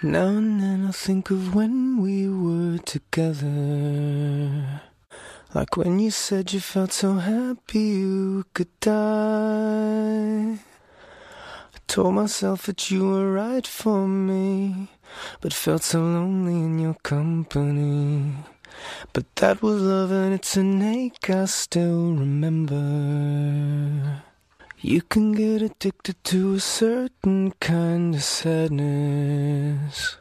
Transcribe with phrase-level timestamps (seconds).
[0.00, 3.50] Now and then I think of when we were together.
[5.52, 10.52] Like when you said you felt so happy you could die.
[10.54, 14.88] I told myself that you were right for me,
[15.40, 18.34] but felt so lonely in your company.
[19.12, 22.78] But that was love and it's an ache I still remember.
[24.80, 30.18] You can get addicted to a certain kind of sadness.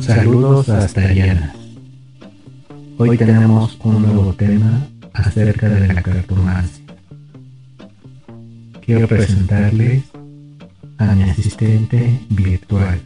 [0.00, 1.52] Saludos hasta Ariana.
[2.98, 6.85] Hoy tenemos un nuevo tema acerca de la cartomancia.
[8.86, 10.04] Quiero presentarles
[10.98, 13.02] a mi asistente virtual.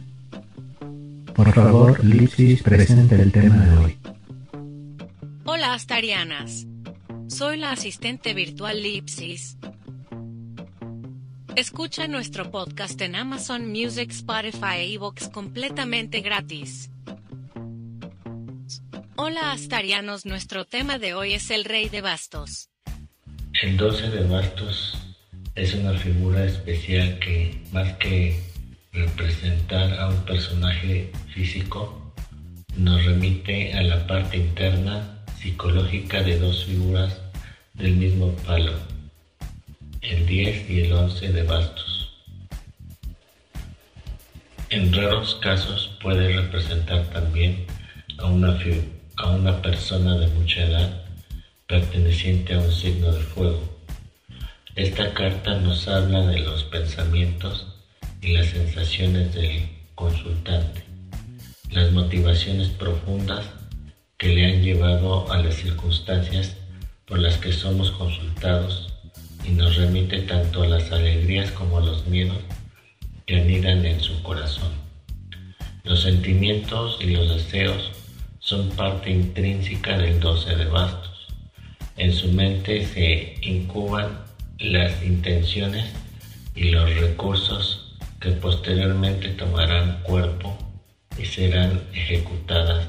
[1.33, 3.97] Por favor, Lipsis, presente el tema de hoy.
[5.43, 6.67] Hola Astarianas.
[7.27, 9.57] Soy la asistente virtual Lipsis.
[11.55, 16.91] Escucha nuestro podcast en Amazon Music, Spotify e iVoox completamente gratis.
[19.15, 22.69] Hola Astarianos, nuestro tema de hoy es el Rey de Bastos.
[23.63, 25.10] El 12 de Bastos
[25.55, 28.39] es una figura especial que, más que
[28.93, 32.13] representar a un personaje físico,
[32.77, 37.19] nos remite a la parte interna psicológica de dos figuras
[37.73, 38.73] del mismo palo,
[40.01, 42.13] el 10 y el 11 de bastos.
[44.69, 47.65] En raros casos puede representar también
[48.19, 48.57] a una,
[49.17, 51.03] a una persona de mucha edad
[51.67, 53.70] perteneciente a un signo de fuego.
[54.75, 57.67] Esta carta nos habla de los pensamientos
[58.21, 60.85] y las sensaciones del consultante,
[61.69, 63.45] las motivaciones profundas
[64.17, 66.55] que le han llevado a las circunstancias
[67.05, 68.93] por las que somos consultados
[69.43, 72.37] y nos remite tanto a las alegrías como a los miedos
[73.25, 74.71] que anidan en su corazón.
[75.83, 77.91] Los sentimientos y los deseos
[78.39, 81.27] son parte intrínseca del 12 de bastos.
[81.97, 84.30] En su mente se incuban
[84.61, 85.89] las intenciones
[86.55, 90.57] y los recursos que posteriormente tomarán cuerpo
[91.17, 92.87] y serán ejecutadas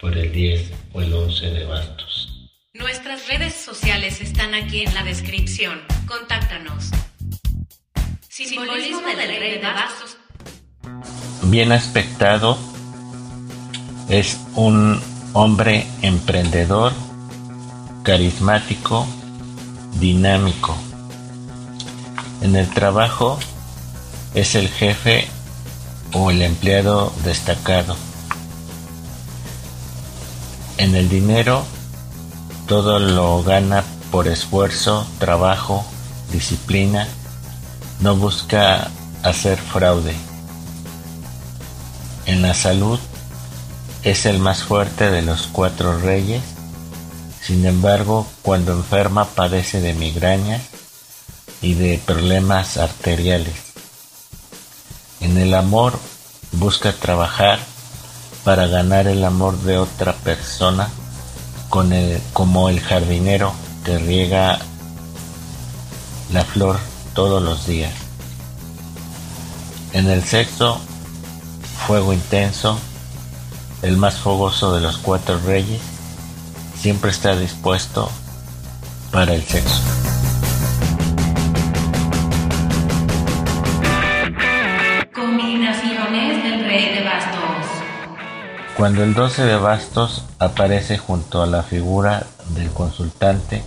[0.00, 2.50] por el 10 o el 11 de bastos.
[2.74, 5.80] Nuestras redes sociales están aquí en la descripción.
[6.06, 6.90] Contáctanos.
[8.28, 10.16] Simbolismo del rey de bastos.
[11.44, 12.56] Bien aspectado,
[14.08, 15.00] es un
[15.34, 16.92] hombre emprendedor,
[18.02, 19.06] carismático,
[20.00, 20.76] dinámico.
[22.42, 23.38] En el trabajo
[24.34, 25.28] es el jefe
[26.12, 27.96] o el empleado destacado.
[30.76, 31.62] En el dinero
[32.66, 35.84] todo lo gana por esfuerzo, trabajo,
[36.32, 37.06] disciplina,
[38.00, 38.90] no busca
[39.22, 40.16] hacer fraude.
[42.26, 42.98] En la salud
[44.02, 46.42] es el más fuerte de los cuatro reyes,
[47.40, 50.62] sin embargo cuando enferma padece de migrañas
[51.62, 53.54] y de problemas arteriales.
[55.20, 55.98] En el amor
[56.52, 57.60] busca trabajar
[58.44, 60.90] para ganar el amor de otra persona
[62.32, 64.58] como el jardinero que riega
[66.32, 66.78] la flor
[67.14, 67.92] todos los días.
[69.92, 70.80] En el sexo,
[71.86, 72.78] fuego intenso,
[73.82, 75.80] el más fogoso de los cuatro reyes,
[76.78, 78.10] siempre está dispuesto
[79.10, 80.11] para el sexo.
[88.82, 93.62] Cuando el 12 de bastos aparece junto a la figura del consultante,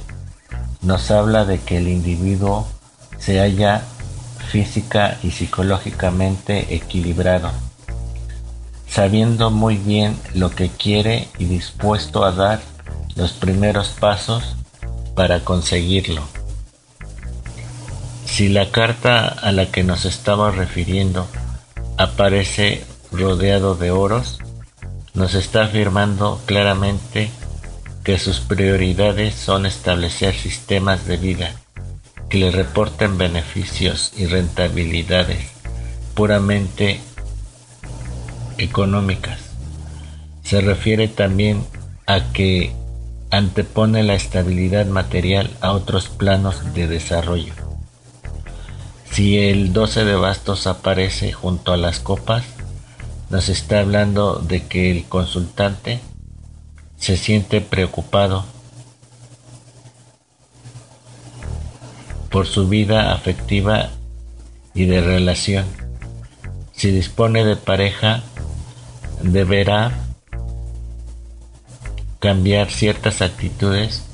[0.82, 2.68] nos habla de que el individuo
[3.18, 3.82] se halla
[4.50, 7.50] física y psicológicamente equilibrado,
[8.90, 12.60] sabiendo muy bien lo que quiere y dispuesto a dar
[13.16, 14.58] los primeros pasos
[15.16, 16.24] para conseguirlo.
[18.26, 21.26] Si la carta a la que nos estamos refiriendo
[21.98, 22.84] aparece
[23.14, 24.40] rodeado de oros,
[25.16, 27.32] nos está afirmando claramente
[28.04, 31.56] que sus prioridades son establecer sistemas de vida
[32.30, 35.52] que le reporten beneficios y rentabilidades
[36.14, 37.00] puramente
[38.58, 39.40] económicas.
[40.44, 41.66] Se refiere también
[42.06, 42.74] a que
[43.32, 47.54] antepone la estabilidad material a otros planos de desarrollo.
[49.12, 52.44] Si el 12 de bastos aparece junto a las copas,
[53.36, 56.00] nos está hablando de que el consultante
[56.96, 58.46] se siente preocupado
[62.32, 63.90] por su vida afectiva
[64.74, 65.66] y de relación.
[66.72, 68.24] Si dispone de pareja,
[69.22, 69.92] deberá
[72.20, 74.06] cambiar ciertas actitudes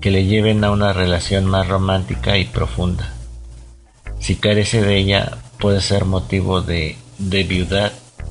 [0.00, 3.12] que le lleven a una relación más romántica y profunda.
[4.20, 7.42] Si carece de ella, puede ser motivo de, de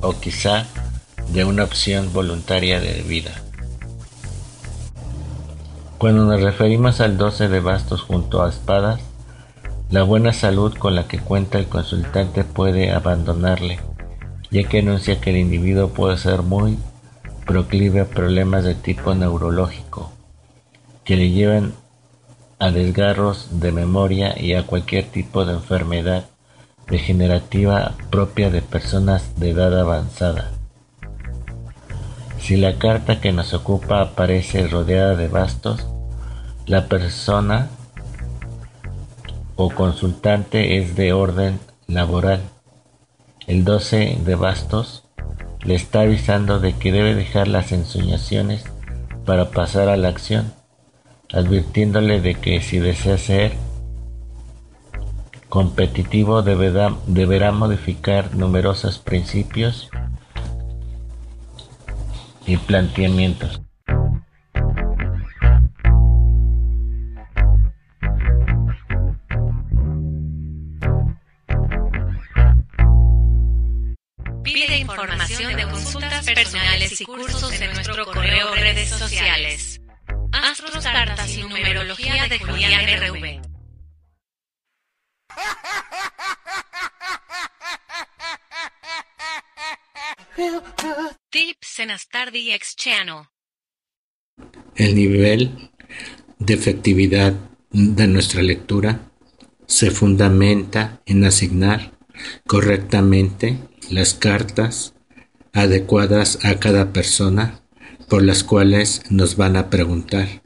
[0.02, 0.66] o quizá
[1.28, 3.30] de una opción voluntaria de vida.
[5.98, 9.00] Cuando nos referimos al 12 de bastos junto a espadas,
[9.90, 13.78] la buena salud con la que cuenta el consultante puede abandonarle,
[14.50, 16.76] ya que anuncia que el individuo puede ser muy
[17.46, 20.12] proclive a problemas de tipo neurológico,
[21.04, 21.74] que le llevan
[22.58, 26.26] a desgarros de memoria y a cualquier tipo de enfermedad
[26.88, 30.50] degenerativa propia de personas de edad avanzada.
[32.38, 35.86] Si la carta que nos ocupa aparece rodeada de bastos,
[36.66, 37.68] la persona
[39.56, 42.40] o consultante es de orden laboral.
[43.46, 45.04] El 12 de bastos
[45.64, 48.64] le está avisando de que debe dejar las ensoñaciones
[49.24, 50.52] para pasar a la acción,
[51.32, 53.52] advirtiéndole de que si desea ser
[55.52, 59.90] competitivo deberá, deberá modificar numerosos principios
[62.46, 63.60] y planteamientos.
[74.42, 79.82] Pide información de consultas personales y cursos en nuestro correo redes sociales.
[80.32, 83.51] Astros, cartas y numerología de Julián RV.
[91.30, 93.26] Tips en Astardi X Channel.
[94.76, 95.70] El nivel
[96.38, 97.34] de efectividad
[97.70, 99.12] de nuestra lectura
[99.66, 101.92] se fundamenta en asignar
[102.46, 103.58] correctamente
[103.90, 104.94] las cartas
[105.52, 107.62] adecuadas a cada persona
[108.08, 110.42] por las cuales nos van a preguntar.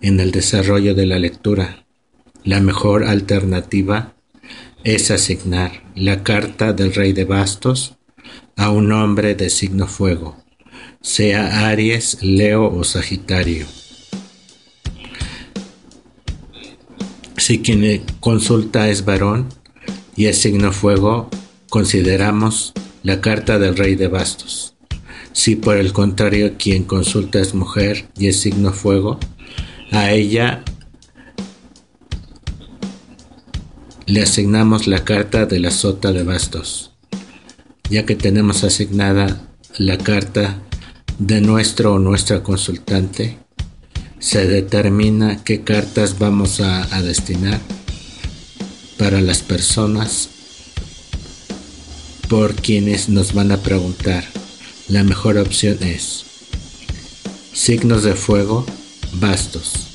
[0.00, 1.86] En el desarrollo de la lectura,
[2.44, 4.14] la mejor alternativa
[4.84, 7.96] es asignar la carta del rey de bastos
[8.56, 10.36] a un hombre de signo fuego,
[11.00, 13.66] sea Aries, Leo o Sagitario.
[17.36, 19.48] Si quien consulta es varón
[20.14, 21.28] y es signo fuego,
[21.68, 22.72] consideramos
[23.02, 24.74] la carta del rey de bastos.
[25.32, 29.18] Si por el contrario quien consulta es mujer y es signo fuego,
[29.90, 30.62] a ella
[34.06, 36.91] le asignamos la carta de la sota de bastos,
[37.90, 39.48] ya que tenemos asignada
[39.78, 40.62] la carta
[41.18, 43.38] de nuestro o nuestra consultante,
[44.18, 47.60] se determina qué cartas vamos a, destinar
[48.96, 50.28] para las personas
[52.28, 54.24] por quienes nos van a preguntar.
[54.88, 56.24] La mejor opción es
[57.52, 58.64] signos de fuego,
[59.14, 59.88] bastos,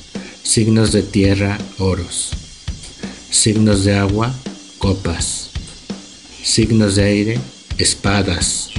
[0.44, 2.32] signos de tierra, oros,
[3.30, 4.34] signos de agua,
[4.78, 5.52] copas,
[6.44, 7.40] signos de aire,
[7.78, 8.72] espadas.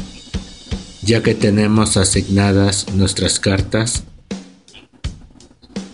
[1.02, 4.04] Ya que tenemos asignadas nuestras cartas,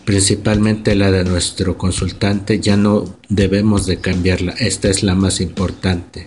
[0.04, 4.52] principalmente la de nuestro consultante, ya no debemos de cambiarla.
[4.52, 6.26] Esta es la más importante.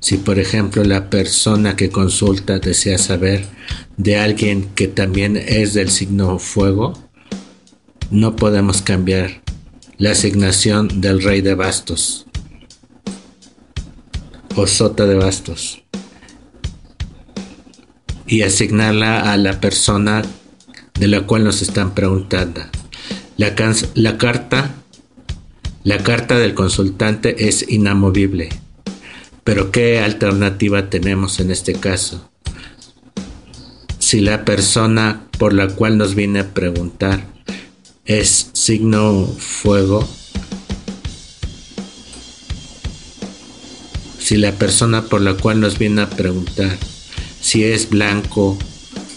[0.00, 3.44] Si por ejemplo la persona que consulta desea saber
[3.96, 6.94] de alguien que también es del signo fuego,
[8.10, 9.42] no podemos cambiar
[9.98, 12.26] la asignación del rey de bastos
[14.54, 15.82] o sota de bastos
[18.26, 20.22] y asignarla a la persona
[20.98, 22.62] de la cual nos están preguntando.
[23.36, 23.54] La,
[23.94, 24.74] la, carta,
[25.84, 28.48] la carta del consultante es inamovible.
[29.44, 32.28] Pero ¿qué alternativa tenemos en este caso?
[33.98, 37.26] Si la persona por la cual nos viene a preguntar
[38.04, 40.08] es signo fuego,
[44.18, 46.76] si la persona por la cual nos viene a preguntar
[47.46, 48.58] si es blanco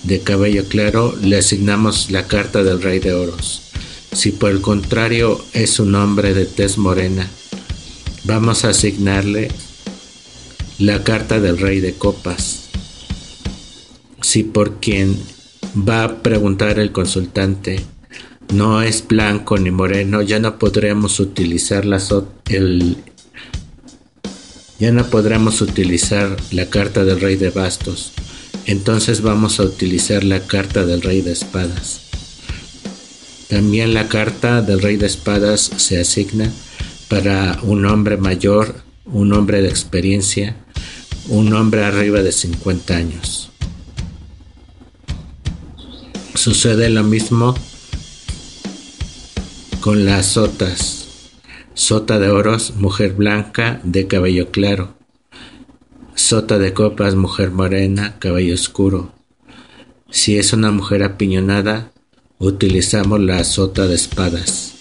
[0.03, 3.63] de cabello claro, le asignamos la carta del rey de oros.
[4.11, 7.27] Si por el contrario es un hombre de tez morena,
[8.25, 9.47] vamos a asignarle
[10.77, 12.69] la carta del rey de copas.
[14.21, 15.17] Si por quien
[15.75, 17.83] va a preguntar el consultante
[18.53, 21.99] no es blanco ni moreno, ya no podremos utilizar la
[22.49, 22.97] el,
[24.79, 28.13] ya no podremos utilizar la carta del rey de bastos,
[28.65, 32.01] entonces vamos a utilizar la carta del rey de espadas.
[33.49, 36.51] También la carta del rey de espadas se asigna
[37.07, 40.55] para un hombre mayor, un hombre de experiencia,
[41.27, 43.49] un hombre arriba de 50 años.
[46.35, 47.55] Sucede lo mismo
[49.81, 50.98] con las sotas.
[51.79, 54.97] Sota de oros, mujer blanca de cabello claro.
[56.13, 59.13] Sota de copas, mujer morena, cabello oscuro.
[60.11, 61.93] Si es una mujer apiñonada,
[62.37, 64.73] utilizamos la sota de espadas.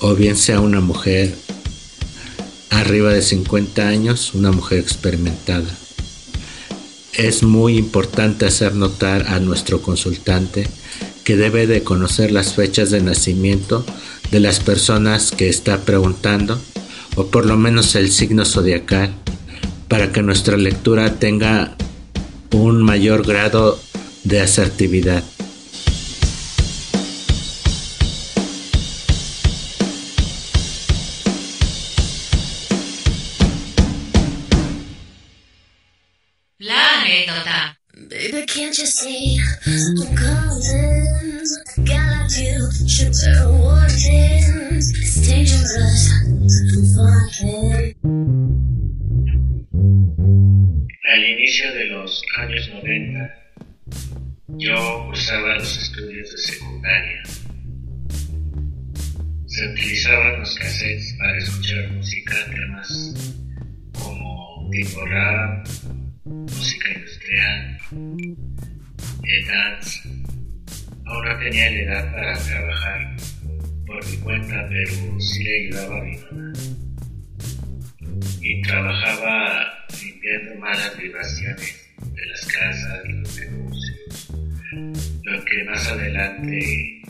[0.00, 1.34] O bien sea una mujer
[2.68, 5.74] arriba de 50 años, una mujer experimentada.
[7.14, 10.68] Es muy importante hacer notar a nuestro consultante
[11.24, 13.86] que debe de conocer las fechas de nacimiento
[14.30, 16.60] de las personas que está preguntando,
[17.16, 19.12] o por lo menos el signo zodiacal,
[19.88, 21.76] para que nuestra lectura tenga
[22.52, 23.80] un mayor grado
[24.24, 25.24] de asertividad.
[51.12, 53.34] Al inicio de los años 90,
[54.58, 57.22] yo cursaba los estudios de secundaria.
[59.46, 63.14] Se utilizaban los cassettes para escuchar música, temas
[63.92, 65.68] como tipo rap,
[66.24, 67.78] música industrial,
[69.46, 70.00] dance.
[71.06, 73.16] Aún tenía la edad para trabajar
[73.90, 76.52] por mi cuenta, pero sí le ayudaba a mi mamá.
[78.40, 84.32] Y trabajaba limpiando malas vibraciones de las casas los negocios,
[85.24, 87.02] lo que más adelante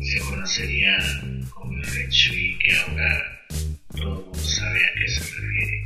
[0.00, 0.96] se conocería
[1.50, 3.40] como el Feng Shui, que ahora
[3.94, 5.76] todo el mundo sabe a qué se refiere.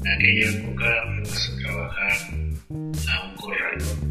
[0.00, 2.12] En aquella época fuimos a trabajar
[3.08, 4.07] a un corralón,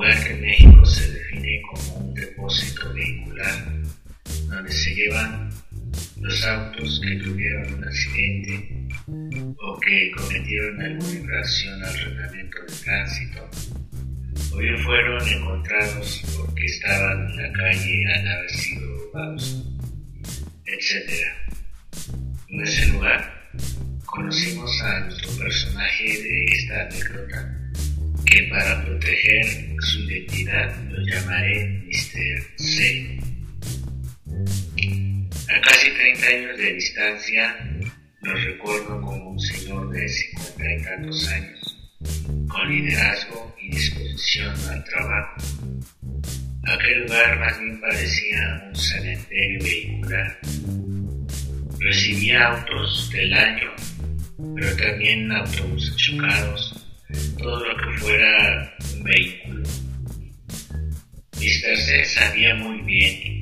[0.00, 3.82] lugar que en México se define como un depósito vehicular,
[4.48, 5.50] donde se llevan
[6.22, 8.88] los autos que tuvieron un accidente
[9.58, 13.50] o que cometieron alguna infracción al reglamento de tránsito,
[14.52, 19.66] o bien fueron encontrados porque estaban en la calle al haber sido robados,
[20.64, 21.12] etc.
[22.48, 23.50] En ese lugar
[24.06, 27.59] conocimos a nuestro personaje de esta anécdota,
[28.30, 29.44] que para proteger
[29.80, 32.58] su identidad lo llamaré Mr.
[32.58, 33.18] C.
[35.48, 37.56] A casi 30 años de distancia,
[38.22, 41.90] lo recuerdo como un señor de 50 y tantos años,
[42.48, 45.36] con liderazgo y disposición al trabajo.
[46.68, 50.38] Aquel lugar más bien parecía un cementerio vehicular.
[51.80, 53.72] Recibía autos del año,
[54.54, 56.79] pero también autobuses chocados,
[57.38, 59.62] todo lo que fuera un vehículo.
[61.36, 61.76] Mr.
[61.76, 63.40] C sabía muy bien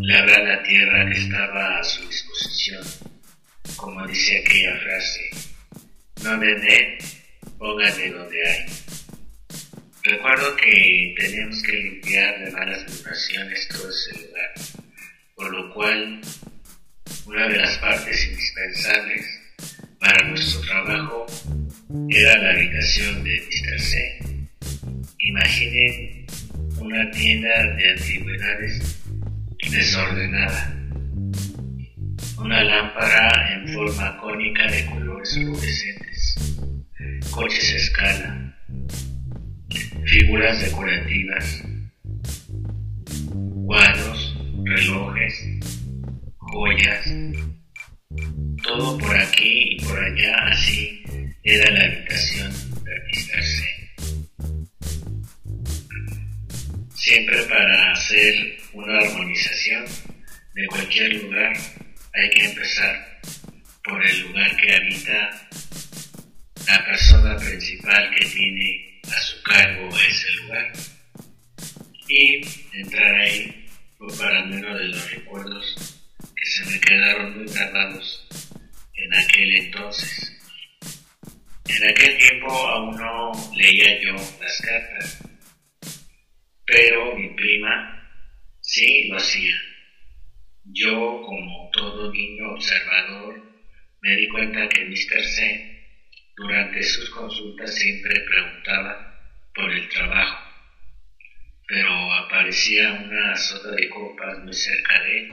[0.00, 2.84] labrar la tierra que estaba a su disposición,
[3.76, 5.30] como dice aquella frase,
[6.22, 6.98] no vender,
[7.58, 8.66] póngale donde hay.
[10.02, 14.50] Recuerdo que teníamos que limpiar de malas vibraciones todo ese lugar,
[15.34, 16.20] por lo cual
[17.26, 19.26] una de las partes indispensables
[19.98, 21.26] para nuestro trabajo
[22.08, 23.80] era la habitación de Mr.
[23.80, 24.20] C.
[25.18, 26.26] Imaginen
[26.78, 29.00] una tienda de antigüedades
[29.70, 30.76] desordenada.
[32.38, 36.62] Una lámpara en forma cónica de colores fluorescentes,
[37.30, 38.56] coches a escala,
[40.04, 41.64] figuras decorativas,
[43.66, 45.44] cuadros, relojes,
[46.36, 47.12] joyas,
[48.62, 50.99] todo por aquí y por allá, así
[51.50, 52.52] era la habitación
[52.84, 53.42] de.
[53.42, 53.90] C.
[56.94, 59.84] Siempre para hacer una armonización
[60.54, 61.52] de cualquier lugar
[62.14, 63.20] hay que empezar
[63.82, 65.48] por el lugar que habita
[66.68, 70.72] la persona principal que tiene a su cargo ese lugar
[72.08, 72.40] y
[72.74, 73.66] entrar ahí
[73.98, 78.28] fue para menos de los recuerdos que se me quedaron muy grabados
[78.94, 80.29] en aquel entonces.
[81.70, 85.22] En aquel tiempo aún no leía yo las cartas,
[86.66, 88.10] pero mi prima
[88.60, 89.54] sí lo hacía.
[90.64, 93.40] Yo, como todo niño observador,
[94.00, 95.22] me di cuenta que Mr.
[95.22, 95.86] C
[96.36, 99.20] Durante sus consultas siempre preguntaba
[99.54, 100.38] por el trabajo,
[101.68, 105.32] pero aparecía una sota de copas muy cerca de él.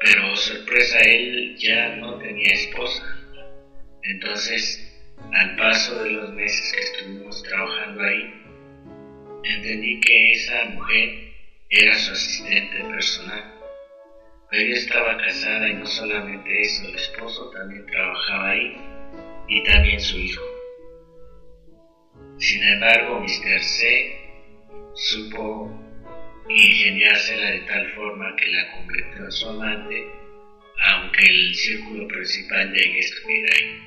[0.00, 3.21] Pero sorpresa, él ya no tenía esposa.
[4.04, 4.88] Entonces,
[5.32, 8.42] al paso de los meses que estuvimos trabajando ahí,
[9.44, 11.32] entendí que esa mujer
[11.70, 13.54] era su asistente personal.
[14.50, 18.76] Pero ella estaba casada y no solamente eso, el esposo también trabajaba ahí
[19.48, 20.42] y también su hijo.
[22.38, 23.60] Sin embargo, Mr.
[23.60, 24.22] C
[24.94, 25.70] supo
[26.48, 30.06] ingeniársela de tal forma que la convirtió en su amante,
[30.84, 33.81] aunque el círculo principal de ella estuviera ahí.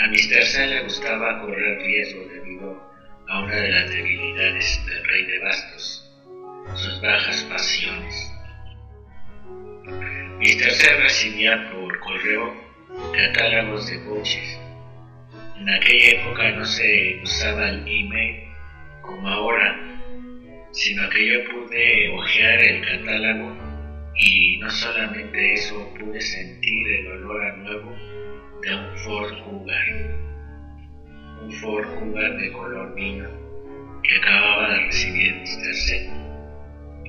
[0.00, 0.44] A Mr.
[0.46, 2.90] C le gustaba correr riesgo debido
[3.28, 6.10] a una de las debilidades del rey de bastos,
[6.74, 8.32] sus bajas pasiones.
[10.38, 10.70] Mr.
[10.70, 12.54] C recibía por correo
[13.12, 14.58] catálogos de coches.
[15.58, 18.48] En aquella época no se usaba el email
[19.02, 20.00] como ahora,
[20.72, 23.54] sino que yo pude hojear el catálogo
[24.16, 28.09] y no solamente eso, pude sentir el olor a nuevo
[28.62, 29.86] de un Ford Cougar.
[31.42, 33.28] Un Ford Cougar de color vino
[34.02, 35.74] que acababa de recibir Mr.
[35.74, 36.10] C.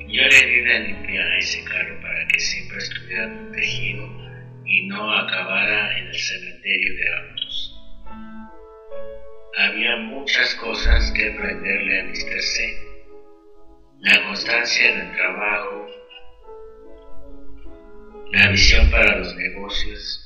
[0.08, 4.08] Yo le di una limpia a ese carro para que siempre estuviera protegido
[4.65, 7.77] y no acabara en el cementerio de autos.
[9.58, 12.41] Había muchas cosas que aprenderle a Mr.
[12.41, 12.77] C.
[14.00, 15.88] La constancia en el trabajo,
[18.31, 20.21] la visión para los negocios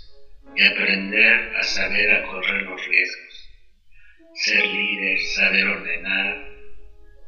[0.56, 3.50] y aprender a saber a correr los riesgos,
[4.34, 6.56] ser líder, saber ordenar,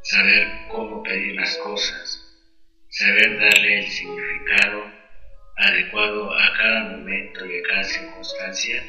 [0.04, 2.24] saber cómo pedir las cosas,
[2.90, 4.92] saber darle el significado
[5.58, 8.84] adecuado a cada momento y a cada circunstancia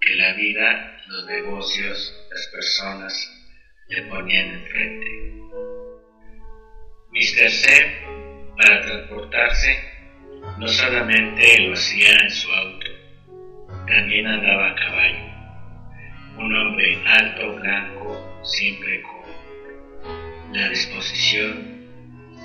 [0.00, 3.40] que la vida, los negocios, las personas
[3.88, 5.30] le ponían enfrente.
[7.12, 7.50] Mr.
[7.50, 8.00] C,
[8.56, 9.76] para transportarse,
[10.58, 12.79] no solamente lo hacía en su auto,
[13.86, 15.30] también andaba a caballo.
[16.36, 19.20] Un hombre alto, blanco, siempre con
[20.52, 21.70] la disposición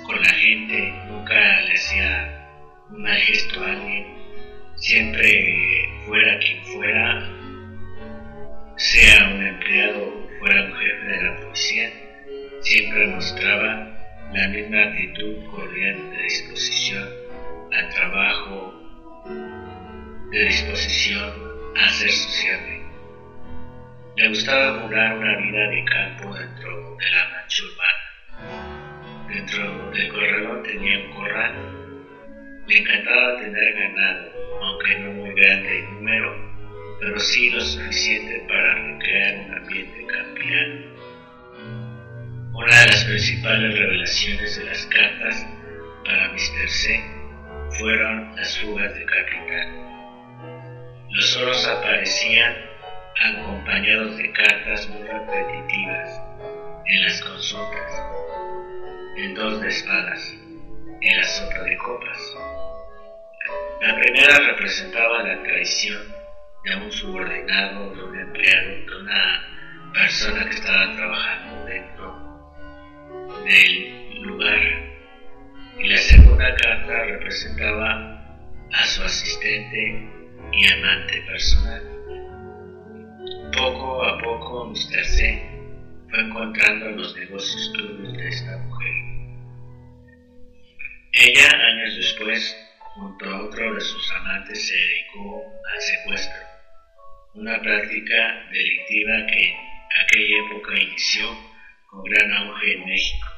[0.06, 2.48] con la gente, nunca le hacía
[2.90, 4.06] un mal gesto a alguien,
[4.76, 7.28] siempre fuera quien fuera,
[8.76, 11.90] sea un empleado o fuera un jefe de la policía,
[12.60, 13.96] siempre mostraba
[14.32, 17.08] la misma actitud cordial de disposición
[17.72, 18.75] al trabajo,
[20.30, 21.32] de disposición
[21.76, 22.82] a ser sociable.
[24.16, 28.06] Le gustaba jugar una vida de campo dentro de la mancha urbana.
[29.28, 31.54] Dentro del corredor tenía un corral.
[32.66, 36.34] Le encantaba tener ganado, aunque no muy grande en número,
[37.00, 40.96] pero sí lo suficiente para recrear un ambiente campiano.
[42.54, 45.46] Una de las principales revelaciones de las cartas
[46.04, 46.68] para Mr.
[46.68, 47.04] C
[47.78, 49.95] fueron las fugas de capitán.
[51.16, 52.54] Los oros aparecían
[53.24, 56.20] acompañados de cartas muy repetitivas
[56.84, 58.02] en las consultas,
[59.16, 60.34] en dos de espadas,
[61.00, 62.36] en la sopa de copas.
[63.80, 66.02] La primera representaba la traición
[66.64, 72.62] de un subordinado, de un empleado, de una persona que estaba trabajando dentro
[73.42, 74.60] del lugar.
[75.78, 78.22] Y la segunda carta representaba
[78.70, 80.15] a su asistente
[80.52, 81.82] y amante personal.
[83.52, 85.04] Poco a poco Mr.
[85.04, 85.42] C
[86.10, 88.94] fue encontrando los negocios turbios de esta mujer.
[91.12, 96.42] Ella, años después, junto a otro de sus amantes, se dedicó al secuestro,
[97.34, 99.56] una práctica delictiva que en
[100.04, 101.26] aquella época inició
[101.90, 103.28] con gran auge en México.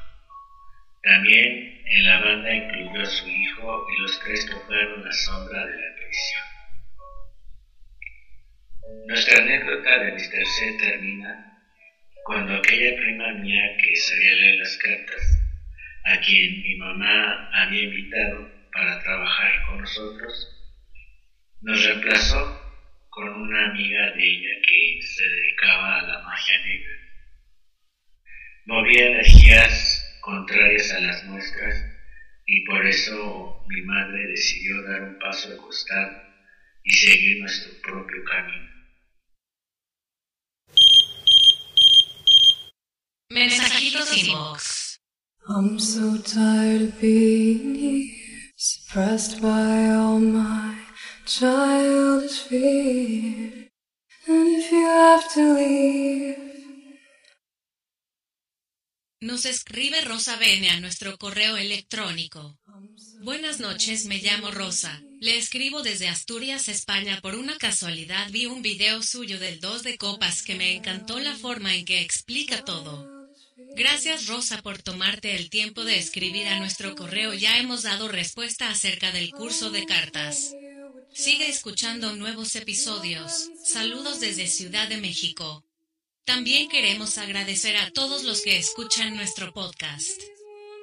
[1.03, 5.75] También en la banda incluyó a su hijo y los tres tocaron la sombra de
[5.75, 6.58] la prisión.
[9.07, 10.45] Nuestra anécdota de Mr.
[10.45, 11.59] C termina
[12.23, 15.39] cuando aquella prima mía que sabía leer las cartas,
[16.05, 20.47] a quien mi mamá había invitado para trabajar con nosotros,
[21.61, 22.59] nos reemplazó
[23.09, 26.93] con una amiga de ella que se dedicaba a la magia negra.
[28.65, 31.75] Movía energías contrarias a las nuestras
[32.45, 36.21] y por eso mi madre decidió dar un paso al costado
[36.83, 38.78] y seguir nuestro propio camino.
[43.31, 44.97] Mensajitos inbox.
[45.47, 50.75] I'm so tired of being here, suppressed by all my
[51.25, 53.69] childish fears.
[54.29, 56.37] have to leave.
[59.21, 62.57] Nos escribe Rosa Bene a nuestro correo electrónico.
[63.21, 65.03] Buenas noches, me llamo Rosa.
[65.19, 67.19] Le escribo desde Asturias, España.
[67.21, 71.35] Por una casualidad vi un video suyo del 2 de copas que me encantó la
[71.35, 73.18] forma en que explica todo.
[73.75, 77.33] Gracias Rosa por tomarte el tiempo de escribir a nuestro correo.
[77.33, 80.53] Ya hemos dado respuesta acerca del curso de cartas.
[81.13, 83.49] Sigue escuchando nuevos episodios.
[83.63, 85.63] Saludos desde Ciudad de México.
[86.25, 90.21] También queremos agradecer a todos los que escuchan nuestro podcast.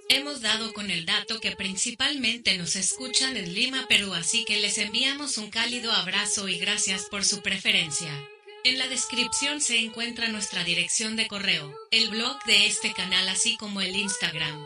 [0.09, 4.79] Hemos dado con el dato que principalmente nos escuchan en Lima, Perú, así que les
[4.79, 8.11] enviamos un cálido abrazo y gracias por su preferencia.
[8.67, 13.57] En la descripción se encuentra nuestra dirección de correo, el blog de este canal así
[13.57, 14.61] como el Instagram.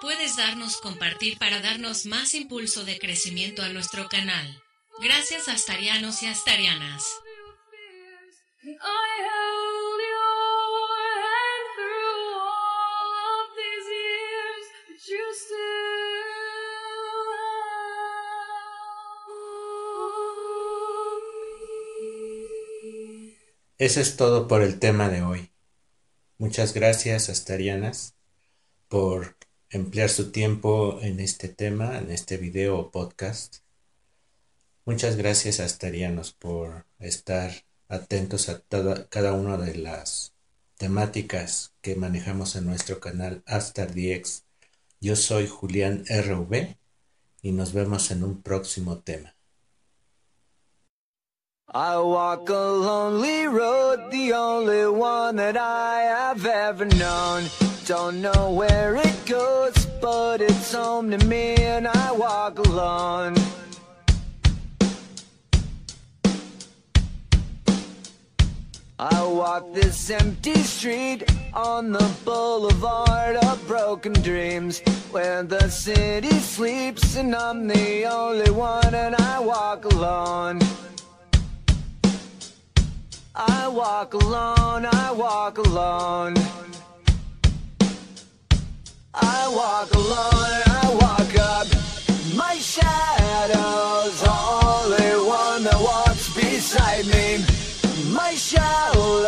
[0.00, 4.62] Puedes darnos compartir para darnos más impulso de crecimiento a nuestro canal.
[5.00, 7.04] Gracias astarianos y astarianas.
[23.76, 25.50] Eso es todo por el tema de hoy.
[26.38, 28.14] Muchas gracias, Astarianas,
[28.86, 29.36] por
[29.68, 33.56] emplear su tiempo en este tema, en este video o podcast.
[34.84, 37.50] Muchas gracias, Astarianos, por estar
[37.88, 38.62] atentos a
[39.08, 40.34] cada una de las
[40.76, 44.44] temáticas que manejamos en nuestro canal Astar DX.
[45.00, 46.76] Yo soy Julián RV
[47.42, 49.34] y nos vemos en un próximo tema.
[51.76, 57.46] I walk a lonely road, the only one that I have ever known.
[57.84, 63.34] Don't know where it goes, but it's home to me, and I walk alone.
[68.96, 74.78] I walk this empty street on the boulevard of broken dreams
[75.10, 80.60] where the city sleeps and I'm the only one and I walk alone.
[83.36, 86.34] I walk alone, I walk alone.
[89.12, 91.66] I walk alone, I walk up.
[92.36, 97.44] My shadow's only one that walks beside me.
[98.14, 99.26] My shallow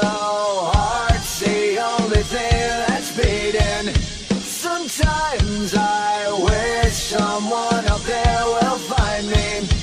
[0.73, 3.93] heart's the only thing that's beating.
[4.41, 9.76] Sometimes I wish someone up there will find me.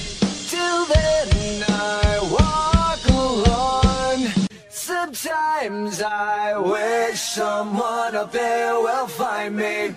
[5.73, 9.95] Sometimes I wish someone up there will find me.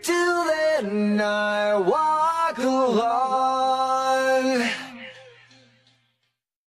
[0.00, 3.88] Till then I walk along.